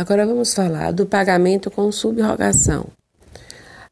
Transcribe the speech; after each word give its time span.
Agora 0.00 0.24
vamos 0.24 0.54
falar 0.54 0.92
do 0.92 1.04
pagamento 1.04 1.70
com 1.70 1.92
subrogação. 1.92 2.86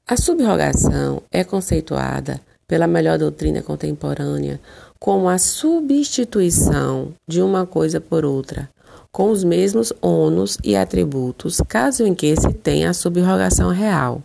A 0.07 0.17
subrogação 0.17 1.23
é 1.31 1.45
conceituada 1.45 2.41
pela 2.67 2.87
melhor 2.87 3.19
doutrina 3.19 3.61
contemporânea 3.61 4.59
como 4.99 5.29
a 5.29 5.37
substituição 5.37 7.13
de 7.29 7.43
uma 7.43 7.67
coisa 7.67 8.01
por 8.01 8.25
outra, 8.25 8.71
com 9.13 9.31
os 9.31 9.45
mesmos 9.45 9.93
ônus 10.01 10.57
e 10.65 10.75
atributos, 10.75 11.61
caso 11.69 12.07
em 12.07 12.15
que 12.15 12.35
se 12.41 12.55
tenha 12.55 12.89
a 12.89 12.95
subrogação 12.95 13.69
real, 13.69 14.23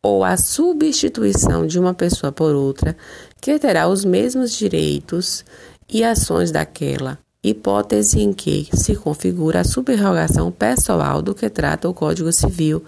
ou 0.00 0.22
a 0.22 0.36
substituição 0.36 1.66
de 1.66 1.76
uma 1.76 1.92
pessoa 1.92 2.30
por 2.30 2.54
outra, 2.54 2.96
que 3.40 3.58
terá 3.58 3.88
os 3.88 4.04
mesmos 4.04 4.52
direitos 4.52 5.44
e 5.88 6.04
ações 6.04 6.52
daquela, 6.52 7.18
hipótese 7.44 8.20
em 8.20 8.32
que 8.32 8.68
se 8.72 8.96
configura 8.96 9.60
a 9.60 9.64
subrogação 9.64 10.50
pessoal 10.50 11.20
do 11.20 11.34
que 11.34 11.50
trata 11.50 11.88
o 11.88 11.94
Código 11.94 12.32
Civil 12.32 12.82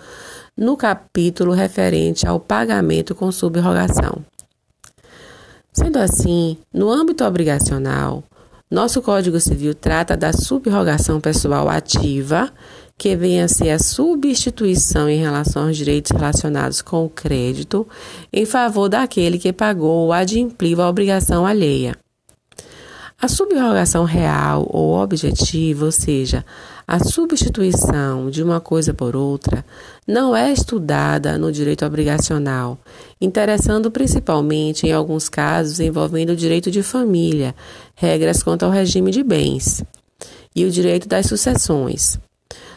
no 0.56 0.77
capítulo 0.77 1.52
referente 1.52 2.27
ao 2.27 2.41
pagamento 2.41 3.15
com 3.15 3.30
subrogação. 3.30 4.24
Sendo 5.70 5.98
assim, 5.98 6.56
no 6.73 6.91
âmbito 6.91 7.23
obrigacional, 7.23 8.24
nosso 8.70 9.02
Código 9.02 9.38
Civil 9.38 9.74
trata 9.74 10.16
da 10.16 10.32
subrogação 10.32 11.20
pessoal 11.20 11.68
ativa, 11.68 12.51
que 12.98 13.15
vem 13.15 13.43
a 13.43 13.48
ser 13.48 13.70
a 13.70 13.79
substituição 13.79 15.09
em 15.09 15.20
relação 15.20 15.66
aos 15.66 15.77
direitos 15.77 16.10
relacionados 16.10 16.80
com 16.80 17.04
o 17.04 17.10
crédito 17.10 17.87
em 18.32 18.46
favor 18.46 18.88
daquele 18.88 19.38
que 19.38 19.52
pagou 19.52 20.07
ou 20.07 20.12
adimpliu 20.15 20.80
a 20.80 20.88
obrigação 20.88 21.45
alheia. 21.45 21.95
A 23.19 23.29
subrogação 23.29 24.05
real 24.05 24.69
ou 24.70 24.98
objetiva, 24.98 25.87
ou 25.87 25.93
seja, 25.93 26.45
a 26.87 27.02
substituição 27.02 28.29
de 28.29 28.43
uma 28.43 28.61
coisa 28.61 28.93
por 28.93 29.16
outra, 29.16 29.65
não 30.07 30.37
é 30.37 30.52
estudada 30.52 31.38
no 31.38 31.51
direito 31.51 31.87
obrigacional, 31.87 32.79
interessando 33.18 33.90
principalmente 33.90 34.87
em 34.87 34.93
alguns 34.93 35.30
casos 35.30 35.80
envolvendo 35.80 36.30
o 36.30 36.37
direito 36.37 36.71
de 36.71 36.82
família, 36.82 37.55
regras 37.95 38.43
quanto 38.43 38.65
ao 38.65 38.71
regime 38.71 39.10
de 39.10 39.23
bens 39.23 39.83
e 40.55 40.66
o 40.66 40.71
direito 40.71 41.09
das 41.09 41.24
sucessões. 41.24 42.18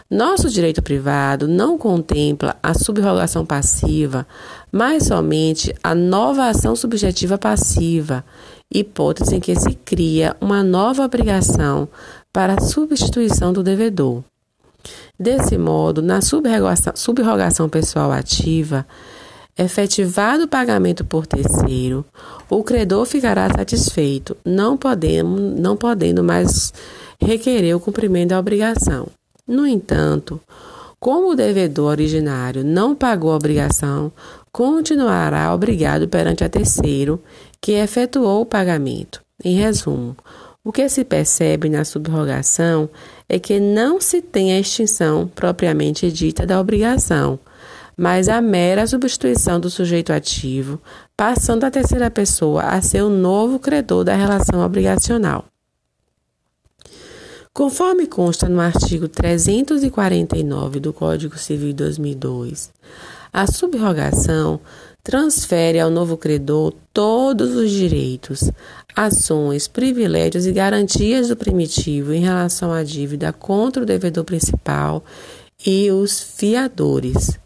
Nosso 0.09 0.49
direito 0.49 0.81
privado 0.81 1.47
não 1.47 1.77
contempla 1.77 2.55
a 2.63 2.73
subrogação 2.73 3.45
passiva, 3.45 4.25
mas 4.71 5.05
somente 5.05 5.71
a 5.83 5.93
nova 5.93 6.47
ação 6.47 6.75
subjetiva 6.75 7.37
passiva, 7.37 8.25
hipótese 8.71 9.35
em 9.35 9.39
que 9.39 9.55
se 9.55 9.73
cria 9.73 10.35
uma 10.39 10.63
nova 10.63 11.03
obrigação 11.03 11.87
para 12.31 12.53
a 12.53 12.61
substituição 12.61 13.51
do 13.51 13.63
devedor. 13.63 14.23
Desse 15.19 15.57
modo, 15.57 16.01
na 16.01 16.19
subrogação, 16.21 17.67
pessoal 17.67 18.11
ativa, 18.11 18.85
efetivado 19.57 20.43
o 20.43 20.47
pagamento 20.47 21.03
por 21.03 21.27
terceiro, 21.27 22.05
o 22.49 22.63
credor 22.63 23.05
ficará 23.05 23.49
satisfeito, 23.49 24.37
não 24.45 24.77
podendo, 24.77 25.29
não 25.59 25.75
podendo 25.75 26.23
mais 26.23 26.73
requerer 27.19 27.75
o 27.75 27.79
cumprimento 27.79 28.29
da 28.29 28.39
obrigação. 28.39 29.07
No 29.45 29.67
entanto, 29.67 30.39
como 30.99 31.31
o 31.31 31.35
devedor 31.35 31.91
originário 31.91 32.63
não 32.63 32.95
pagou 32.95 33.31
a 33.31 33.35
obrigação, 33.35 34.11
continuará 34.51 35.53
obrigado 35.53 36.07
perante 36.07 36.43
a 36.43 36.49
terceiro 36.49 37.21
que 37.61 37.73
efetuou 37.73 38.41
o 38.41 38.45
pagamento. 38.45 39.21
Em 39.43 39.55
resumo, 39.55 40.15
o 40.63 40.71
que 40.71 40.87
se 40.89 41.03
percebe 41.05 41.69
na 41.69 41.85
subrogação 41.85 42.89
é 43.27 43.39
que 43.39 43.59
não 43.59 44.01
se 44.01 44.21
tem 44.21 44.53
a 44.53 44.59
extinção 44.59 45.27
propriamente 45.27 46.11
dita 46.11 46.45
da 46.45 46.59
obrigação, 46.59 47.39
mas 47.95 48.29
a 48.29 48.41
mera 48.41 48.87
substituição 48.87 49.59
do 49.59 49.69
sujeito 49.69 50.13
ativo, 50.13 50.81
passando 51.17 51.63
a 51.63 51.71
terceira 51.71 52.09
pessoa 52.09 52.63
a 52.63 52.81
ser 52.81 53.01
o 53.03 53.09
novo 53.09 53.59
credor 53.59 54.03
da 54.03 54.15
relação 54.15 54.61
obrigacional. 54.61 55.45
Conforme 57.53 58.07
consta 58.07 58.47
no 58.47 58.61
artigo 58.61 59.07
349 59.07 60.79
do 60.79 60.93
Código 60.93 61.37
Civil 61.37 61.69
de 61.69 61.73
2002, 61.73 62.71
a 63.33 63.47
subrogação 63.47 64.61
transfere 65.03 65.79
ao 65.79 65.89
novo 65.89 66.17
credor 66.17 66.73
todos 66.93 67.55
os 67.55 67.71
direitos, 67.71 68.51
ações, 68.95 69.67
privilégios 69.67 70.45
e 70.45 70.51
garantias 70.51 71.29
do 71.29 71.35
primitivo 71.35 72.13
em 72.13 72.21
relação 72.21 72.71
à 72.71 72.83
dívida 72.83 73.31
contra 73.31 73.83
o 73.83 73.85
devedor 73.85 74.23
principal 74.23 75.03
e 75.65 75.91
os 75.91 76.21
fiadores. 76.21 77.39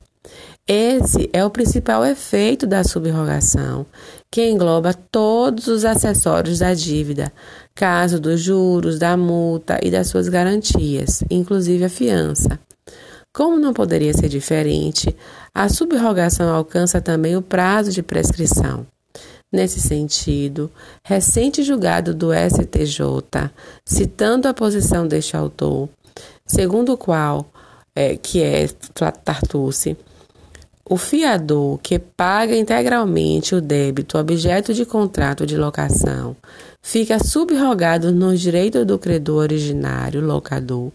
Esse 0.66 1.30
é 1.34 1.44
o 1.44 1.50
principal 1.50 2.06
efeito 2.06 2.66
da 2.66 2.86
subrogação, 2.86 3.86
que 4.32 4.50
engloba 4.50 4.94
todos 4.94 5.68
os 5.68 5.84
acessórios 5.84 6.60
da 6.60 6.74
dívida, 6.74 7.34
caso 7.76 8.18
dos 8.18 8.40
juros, 8.40 8.98
da 8.98 9.18
multa 9.18 9.78
e 9.84 9.92
das 9.92 10.08
suas 10.08 10.30
garantias, 10.30 11.22
inclusive 11.30 11.84
a 11.84 11.90
fiança. 11.90 12.58
Como 13.34 13.58
não 13.58 13.74
poderia 13.74 14.14
ser 14.14 14.30
diferente, 14.30 15.16
a 15.56 15.68
subrogação 15.68 16.54
alcança 16.54 17.02
também 17.02 17.36
o 17.36 17.42
prazo 17.42 17.92
de 17.92 18.04
prescrição. 18.04 18.86
Nesse 19.52 19.80
sentido, 19.80 20.70
recente 21.04 21.64
julgado 21.64 22.14
do 22.14 22.30
STJ, 22.32 23.52
citando 23.84 24.48
a 24.48 24.54
posição 24.54 25.08
deste 25.08 25.36
autor, 25.36 25.90
segundo 26.46 26.94
o 26.94 26.98
qual, 26.98 27.52
é, 27.96 28.16
que 28.16 28.42
é 28.42 28.68
Tartucci, 29.24 29.98
o 30.86 30.98
fiador 30.98 31.80
que 31.82 31.98
paga 31.98 32.56
integralmente 32.56 33.56
o 33.56 33.62
débito 33.62 34.18
objeto 34.18 34.74
de 34.74 34.86
contrato 34.86 35.46
de 35.46 35.56
locação 35.58 36.36
fica 36.82 37.24
subrogado 37.24 38.12
nos 38.12 38.42
direitos 38.42 38.86
do 38.86 39.00
credor 39.00 39.44
originário, 39.44 40.20
locador, 40.20 40.92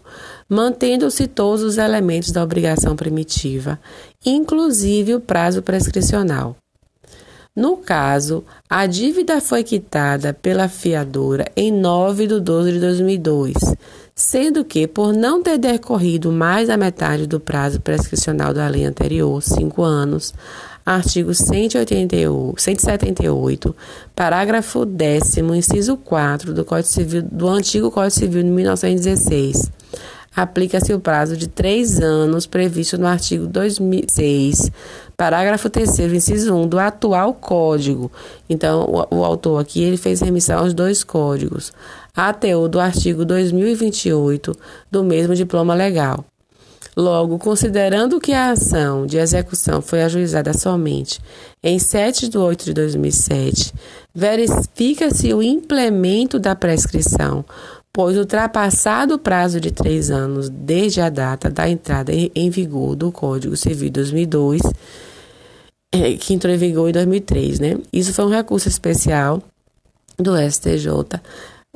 mantendo-se 0.47 1.27
todos 1.27 1.63
os 1.63 1.79
elementos 1.79 2.31
da 2.31 2.43
obrigação 2.43 2.95
primitiva, 2.95 3.79
inclusive 4.23 5.15
o 5.15 5.19
prazo 5.19 5.63
prescricional. 5.63 6.55
No 7.55 7.75
caso, 7.75 8.43
a 8.69 8.85
dívida 8.85 9.41
foi 9.41 9.63
quitada 9.63 10.33
pela 10.33 10.69
fiadora 10.69 11.51
em 11.55 11.71
9 11.71 12.27
de 12.27 12.39
12 12.39 12.73
de 12.73 12.79
2002, 12.79 13.53
sendo 14.19 14.65
que, 14.65 14.85
por 14.85 15.13
não 15.13 15.41
ter 15.41 15.57
decorrido 15.57 16.29
mais 16.29 16.67
da 16.67 16.75
metade 16.75 17.25
do 17.25 17.39
prazo 17.39 17.79
prescricional 17.79 18.53
da 18.53 18.67
lei 18.67 18.83
anterior, 18.83 19.41
cinco 19.41 19.81
anos, 19.81 20.33
artigo 20.85 21.33
188, 21.33 22.61
178, 22.61 23.73
parágrafo 24.13 24.85
10 24.85 25.37
inciso 25.55 25.95
4 25.95 26.53
do 26.53 26.65
Código 26.65 26.89
Civil 26.89 27.21
do 27.21 27.47
antigo 27.47 27.89
Código 27.89 28.11
Civil 28.11 28.43
de 28.43 28.49
1916. 28.49 29.71
Aplica-se 30.35 30.93
o 30.93 30.99
prazo 30.99 31.35
de 31.35 31.47
três 31.47 31.99
anos 31.99 32.45
previsto 32.45 32.97
no 32.97 33.07
artigo 33.07 33.47
2006, 33.47 34.71
parágrafo 35.17 35.69
3 35.69 35.99
inciso 35.99 36.53
1 36.53 36.67
do 36.67 36.79
atual 36.79 37.33
Código. 37.33 38.11
Então, 38.49 39.07
o, 39.11 39.17
o 39.17 39.25
autor 39.25 39.59
aqui 39.59 39.83
ele 39.83 39.97
fez 39.97 40.21
remissão 40.21 40.59
aos 40.59 40.73
dois 40.73 41.03
códigos. 41.03 41.73
ATU 42.15 42.67
do 42.67 42.79
artigo 42.79 43.25
2028 43.25 44.53
do 44.91 45.03
mesmo 45.03 45.35
diploma 45.35 45.73
legal. 45.73 46.23
Logo, 46.97 47.39
considerando 47.39 48.19
que 48.19 48.33
a 48.33 48.51
ação 48.51 49.05
de 49.05 49.17
execução 49.17 49.81
foi 49.81 50.01
ajuizada 50.01 50.51
somente 50.53 51.19
em 51.63 51.79
7 51.79 52.27
de 52.27 52.37
8 52.37 52.65
de 52.65 52.73
2007, 52.73 53.73
verifica-se 54.13 55.33
o 55.33 55.41
implemento 55.41 56.39
da 56.39 56.55
prescrição, 56.55 57.45
pois 57.99 58.15
ultrapassado 58.15 59.15
o 59.15 59.19
prazo 59.19 59.59
de 59.59 59.71
três 59.71 60.09
anos 60.09 60.47
desde 60.47 61.01
a 61.01 61.09
data 61.09 61.49
da 61.49 61.69
entrada 61.69 62.13
em 62.13 62.49
vigor 62.49 62.95
do 62.95 63.11
Código 63.11 63.57
Civil 63.57 63.91
2002, 63.91 64.61
eh, 65.93 66.13
que 66.13 66.33
entrou 66.33 66.53
em 66.53 66.57
vigor 66.57 66.87
em 66.87 66.93
2003, 66.93 67.59
né? 67.59 67.77
Isso 67.91 68.13
foi 68.13 68.23
um 68.23 68.29
recurso 68.29 68.69
especial 68.69 69.43
do 70.17 70.31
STJ 70.37 70.87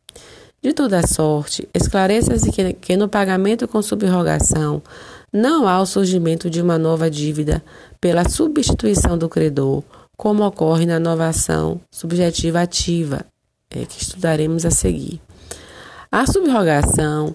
De 0.63 0.73
toda 0.73 1.05
sorte, 1.07 1.69
esclareça-se 1.75 2.53
que, 2.53 2.73
que 2.75 2.97
no 2.97 3.09
pagamento 3.09 3.67
com 3.67 3.83
subrogação 3.83 4.81
não 5.33 5.67
há 5.67 5.81
o 5.81 5.87
surgimento 5.87 6.49
de 6.49 6.63
uma 6.63 6.79
nova 6.79 7.11
dívida 7.11 7.63
pela 8.01 8.29
substituição 8.29 9.19
do 9.19 9.29
credor, 9.29 9.83
como 10.17 10.45
ocorre 10.45 10.87
na 10.87 10.97
inovação 10.97 11.81
subjetiva 11.91 12.61
ativa, 12.61 13.25
é, 13.71 13.85
que 13.85 14.01
estudaremos 14.01 14.65
a 14.65 14.71
seguir. 14.71 15.21
A 16.11 16.27
subrogação 16.27 17.35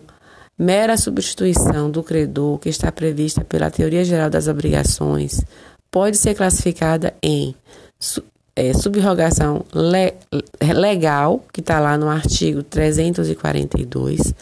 mera 0.57 0.95
substituição 0.95 1.91
do 1.91 2.01
credor 2.01 2.59
que 2.59 2.69
está 2.69 2.91
prevista 2.91 3.43
pela 3.43 3.69
teoria 3.69 4.05
geral 4.05 4.29
das 4.29 4.47
obrigações 4.47 5.41
pode 5.91 6.15
ser 6.15 6.33
classificada 6.33 7.13
em 7.21 7.53
é, 8.57 8.73
subrogação 8.73 9.63
le, 9.71 10.15
legal, 10.73 11.45
que 11.53 11.59
está 11.59 11.79
lá 11.79 11.95
no 11.95 12.09
artigo 12.09 12.63
342, 12.63 14.33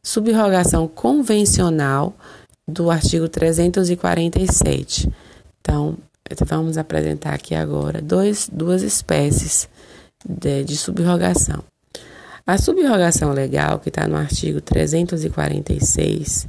subrogação 0.00 0.86
convencional 0.86 2.14
do 2.68 2.88
artigo 2.88 3.28
347. 3.28 5.10
Então, 5.60 5.96
vamos 6.46 6.78
apresentar 6.78 7.34
aqui 7.34 7.52
agora 7.52 8.00
dois, 8.00 8.48
duas 8.50 8.82
espécies 8.82 9.68
de, 10.24 10.62
de 10.62 10.76
subrogação. 10.76 11.64
A 12.46 12.56
subrogação 12.58 13.32
legal, 13.32 13.80
que 13.80 13.88
está 13.88 14.06
no 14.06 14.14
artigo 14.16 14.60
346, 14.60 16.46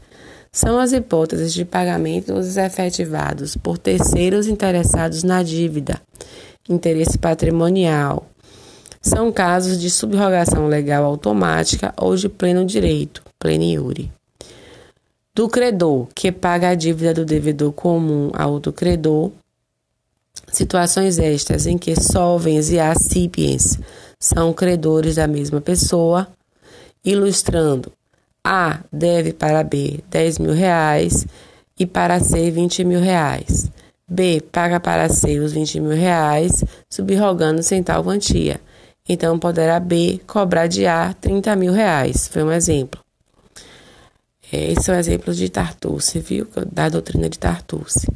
são 0.52 0.78
as 0.78 0.92
hipóteses 0.92 1.52
de 1.54 1.66
pagamentos 1.66 2.56
efetivados 2.56 3.58
por 3.58 3.80
terceiros 3.80 4.46
interessados 4.48 5.24
na 5.24 5.42
dívida, 5.42 6.00
interesse 6.68 7.18
patrimonial. 7.18 8.28
São 9.02 9.32
casos 9.32 9.80
de 9.80 9.90
subrogação 9.90 10.68
legal 10.68 11.06
automática 11.06 11.94
ou 11.98 12.16
de 12.16 12.28
pleno 12.28 12.66
direito, 12.66 13.22
pleniure. 13.38 14.12
Do 15.34 15.48
credor, 15.50 16.08
que 16.16 16.32
paga 16.32 16.70
a 16.70 16.76
dívida 16.76 17.14
do 17.14 17.26
devedor 17.26 17.72
comum 17.74 18.32
a 18.34 18.48
outro 18.48 18.72
credor, 18.72 19.32
situações 20.52 21.20
estas 21.20 21.68
em 21.68 21.78
que 21.78 21.96
solvens 21.96 22.72
e 22.72 22.80
acipiens 22.80 23.78
são 24.20 24.54
credores 24.54 25.16
da 25.16 25.28
mesma 25.28 25.62
pessoa, 25.62 26.28
ilustrando 27.04 27.92
A 28.44 28.80
deve 28.92 29.34
para 29.34 29.64
B 29.64 30.00
10 30.10 30.40
mil 30.40 30.54
reais 30.54 31.28
e 31.78 31.86
para 31.86 32.20
C 32.20 32.50
20 32.50 32.84
mil 32.84 33.02
reais. 33.02 33.70
B 34.10 34.42
paga 34.52 34.80
para 34.80 35.10
C 35.10 35.40
os 35.40 35.52
20 35.52 35.80
mil 35.80 35.98
reais, 35.98 36.64
subrogando 36.90 37.64
sem 37.64 37.82
tal 37.82 38.04
quantia. 38.04 38.60
Então 39.08 39.38
poderá 39.38 39.80
B 39.80 40.20
cobrar 40.28 40.68
de 40.68 40.86
A 40.86 41.14
30 41.14 41.56
mil 41.56 41.74
reais. 41.74 42.28
Foi 42.28 42.44
um 42.44 42.52
exemplo. 42.52 43.02
Esses 44.52 44.86
são 44.86 44.96
exemplos 44.96 45.38
de 45.38 45.50
Tartuce, 45.50 46.20
viu? 46.20 46.48
Da 46.72 46.88
doutrina 46.90 47.28
de 47.28 47.38
Tartuce 47.38 48.08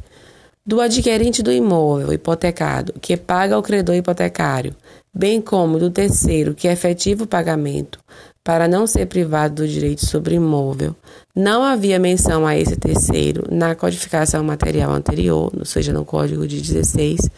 do 0.64 0.80
adquirente 0.80 1.42
do 1.42 1.50
imóvel 1.50 2.12
hipotecado, 2.12 2.92
que 3.00 3.16
paga 3.16 3.54
ao 3.54 3.62
credor 3.62 3.96
hipotecário, 3.96 4.72
bem 5.12 5.40
como 5.40 5.80
do 5.80 5.90
terceiro, 5.90 6.54
que 6.54 6.68
efetiva 6.68 7.24
o 7.24 7.26
pagamento, 7.26 7.98
para 8.44 8.66
não 8.66 8.86
ser 8.86 9.06
privado 9.06 9.56
do 9.56 9.68
direito 9.68 10.06
sobre 10.06 10.34
imóvel. 10.34 10.96
Não 11.36 11.62
havia 11.62 11.98
menção 11.98 12.46
a 12.46 12.56
esse 12.56 12.76
terceiro 12.76 13.44
na 13.50 13.74
codificação 13.74 14.42
material 14.42 14.92
anterior, 14.92 15.52
ou 15.56 15.64
seja, 15.64 15.92
no 15.92 16.04
Código 16.04 16.46
de 16.46 16.60
16, 16.60 17.30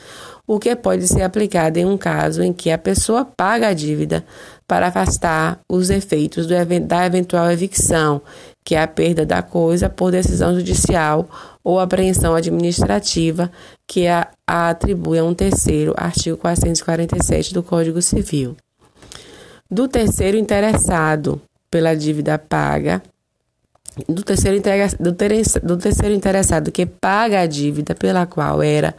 o 0.46 0.58
que 0.58 0.74
pode 0.74 1.06
ser 1.06 1.22
aplicado 1.22 1.78
em 1.78 1.86
um 1.86 1.96
caso 1.96 2.42
em 2.42 2.52
que 2.52 2.70
a 2.70 2.78
pessoa 2.78 3.24
paga 3.24 3.68
a 3.68 3.74
dívida 3.74 4.24
para 4.66 4.88
afastar 4.88 5.60
os 5.68 5.90
efeitos 5.90 6.46
da 6.46 7.06
eventual 7.06 7.50
evicção, 7.50 8.22
que 8.64 8.74
é 8.74 8.82
a 8.82 8.88
perda 8.88 9.24
da 9.24 9.42
coisa 9.42 9.88
por 9.88 10.10
decisão 10.10 10.54
judicial 10.54 11.28
ou 11.62 11.78
apreensão 11.78 12.34
administrativa, 12.34 13.50
que 13.86 14.06
a, 14.06 14.28
a 14.46 14.70
atribui 14.70 15.18
a 15.18 15.24
um 15.24 15.34
terceiro, 15.34 15.94
artigo 15.96 16.36
447 16.36 17.54
do 17.54 17.62
Código 17.62 18.00
Civil. 18.00 18.56
Do 19.72 19.88
terceiro 19.88 20.36
interessado 20.36 21.40
pela 21.70 21.94
dívida 21.94 22.38
paga, 22.38 23.02
do 24.06 24.22
terceiro, 24.22 24.60
do, 25.00 25.14
ter, 25.14 25.32
do 25.62 25.78
terceiro 25.78 26.14
interessado 26.14 26.70
que 26.70 26.84
paga 26.84 27.40
a 27.40 27.46
dívida 27.46 27.94
pela 27.94 28.26
qual 28.26 28.62
era 28.62 28.94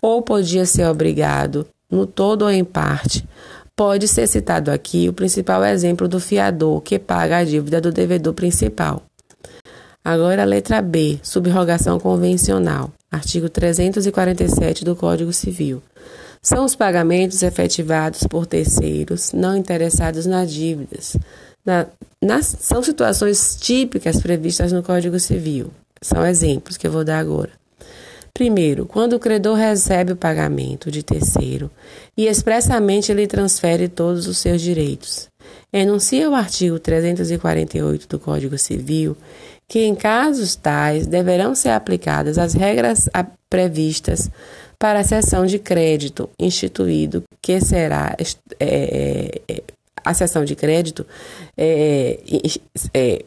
ou 0.00 0.22
podia 0.22 0.64
ser 0.64 0.86
obrigado, 0.86 1.66
no 1.90 2.06
todo 2.06 2.42
ou 2.42 2.52
em 2.52 2.62
parte, 2.62 3.28
pode 3.74 4.06
ser 4.06 4.28
citado 4.28 4.70
aqui 4.70 5.08
o 5.08 5.12
principal 5.12 5.64
exemplo 5.64 6.06
do 6.06 6.20
fiador 6.20 6.80
que 6.82 7.00
paga 7.00 7.38
a 7.38 7.44
dívida 7.44 7.80
do 7.80 7.90
devedor 7.90 8.32
principal. 8.32 9.02
Agora 10.04 10.42
a 10.42 10.46
letra 10.46 10.80
B, 10.80 11.18
subrogação 11.20 11.98
convencional, 11.98 12.92
artigo 13.10 13.48
347 13.48 14.84
do 14.84 14.94
Código 14.94 15.32
Civil. 15.32 15.82
São 16.46 16.64
os 16.64 16.76
pagamentos 16.76 17.42
efetivados 17.42 18.20
por 18.30 18.46
terceiros 18.46 19.32
não 19.32 19.56
interessados 19.56 20.26
nas 20.26 20.48
dívidas. 20.52 21.16
Na, 21.64 21.88
nas, 22.22 22.46
são 22.60 22.84
situações 22.84 23.56
típicas 23.60 24.20
previstas 24.20 24.70
no 24.70 24.80
Código 24.80 25.18
Civil. 25.18 25.72
São 26.00 26.24
exemplos 26.24 26.76
que 26.76 26.86
eu 26.86 26.92
vou 26.92 27.02
dar 27.02 27.18
agora. 27.18 27.50
Primeiro, 28.32 28.86
quando 28.86 29.14
o 29.14 29.18
credor 29.18 29.56
recebe 29.56 30.12
o 30.12 30.16
pagamento 30.16 30.88
de 30.88 31.02
terceiro 31.02 31.68
e 32.16 32.28
expressamente 32.28 33.12
lhe 33.12 33.26
transfere 33.26 33.88
todos 33.88 34.28
os 34.28 34.38
seus 34.38 34.62
direitos. 34.62 35.28
Enuncia 35.72 36.30
o 36.30 36.34
artigo 36.34 36.78
348 36.78 38.06
do 38.06 38.20
Código 38.20 38.56
Civil 38.56 39.16
que, 39.68 39.80
em 39.80 39.96
casos 39.96 40.54
tais, 40.54 41.08
deverão 41.08 41.56
ser 41.56 41.70
aplicadas 41.70 42.38
as 42.38 42.54
regras 42.54 43.08
previstas 43.50 44.30
para 44.78 45.00
a 45.00 45.04
cessão 45.04 45.46
de 45.46 45.58
crédito 45.58 46.28
instituído, 46.38 47.22
que 47.40 47.60
será 47.60 48.16
é, 48.60 49.40
é, 49.48 49.62
a 50.04 50.14
cessão 50.14 50.44
de 50.44 50.54
crédito 50.54 51.06
é, 51.56 52.18
é, 52.94 53.24